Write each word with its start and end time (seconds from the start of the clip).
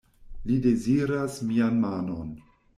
Li 0.51 0.55
deziras 0.63 1.37
mian 1.53 1.81
manon. 1.85 2.37